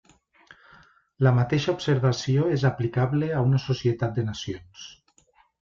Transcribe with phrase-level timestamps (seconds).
[1.27, 4.91] La mateixa observació és aplicable a una societat de nacions.